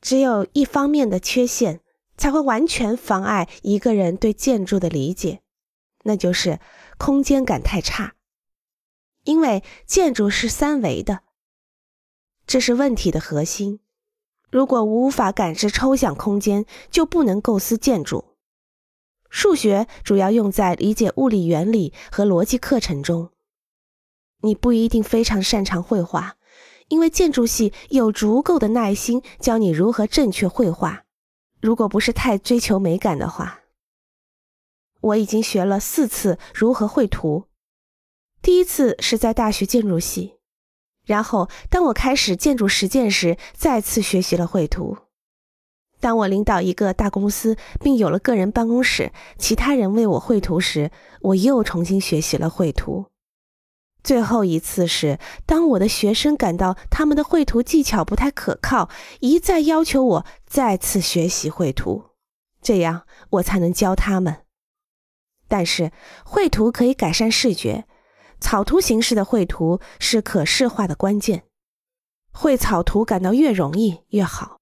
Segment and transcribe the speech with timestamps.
[0.00, 1.80] 只有一方面的缺陷
[2.16, 5.42] 才会完全妨碍一个人对建筑的理解，
[6.04, 6.60] 那就是
[6.96, 8.14] 空间感太差。
[9.24, 11.20] 因为建筑是三维的，
[12.46, 13.80] 这是问题的核心。
[14.50, 18.36] 如果无法感知抽象空间，就不能构思建筑。
[19.28, 23.30] 数学主要用在理解物理原理和逻辑课程中。
[24.40, 26.37] 你不一定非常擅长绘画，
[26.88, 31.04] 因为建筑系有足够的耐心教你如何正确绘画。
[31.60, 33.60] 如果不是太追求美感的话，
[35.00, 37.44] 我已经学了四次如何绘图。
[38.40, 40.34] 第一次是在大学建筑系。
[41.04, 44.98] 然后，当我开始建筑实践时，再次学习了绘图。
[46.00, 53.06] 当我领导一个大公司，并有了个人办公室，其他人为我绘图时，我又重新学习了绘图。
[54.08, 58.88] 最后一次是当我的学生感到他们的绘图技巧不太可靠，
[59.20, 62.04] 一再要求我再次学习绘图，
[62.62, 63.02] 这样
[63.32, 64.44] 我才能教他们。
[65.46, 65.92] 但是，
[66.24, 67.84] 绘图可以改善视觉。
[68.40, 71.42] 草图形式的绘图是可视化的关键，
[72.32, 74.57] 绘草图感到越容易越好。